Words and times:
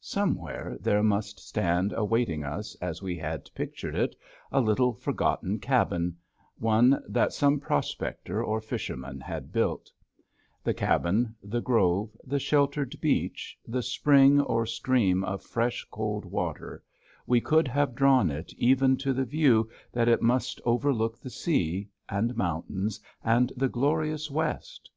Somewhere 0.00 0.76
there 0.80 1.04
must 1.04 1.38
stand 1.38 1.92
awaiting 1.92 2.42
us, 2.42 2.74
as 2.80 3.00
we 3.00 3.16
had 3.16 3.48
pictured 3.54 3.94
it, 3.94 4.16
a 4.50 4.60
little 4.60 4.92
forgotten 4.92 5.60
cabin, 5.60 6.16
one 6.58 7.00
that 7.08 7.32
some 7.32 7.60
prospector 7.60 8.42
or 8.42 8.60
fisherman 8.60 9.20
had 9.20 9.52
built; 9.52 9.88
the 10.64 10.74
cabin, 10.74 11.36
the 11.44 11.60
grove, 11.60 12.16
the 12.24 12.40
sheltered 12.40 13.00
beach, 13.00 13.56
the 13.68 13.80
spring 13.80 14.40
or 14.40 14.66
stream 14.66 15.22
of 15.22 15.44
fresh, 15.44 15.86
cold 15.92 16.24
water, 16.24 16.82
we 17.24 17.40
could 17.40 17.68
have 17.68 17.94
drawn 17.94 18.32
it 18.32 18.52
even 18.54 18.96
to 18.96 19.12
the 19.12 19.24
view 19.24 19.70
that 19.92 20.08
it 20.08 20.20
must 20.20 20.60
overlook, 20.64 21.16
the 21.20 21.30
sea, 21.30 21.88
and 22.08 22.34
mountains, 22.36 22.98
and 23.22 23.52
the 23.56 23.68
glorious 23.68 24.28
West. 24.28 24.90